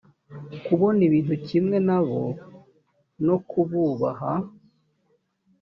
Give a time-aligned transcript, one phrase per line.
[0.65, 2.21] kubona ibintu kimwe na bo
[3.25, 4.33] no kububaha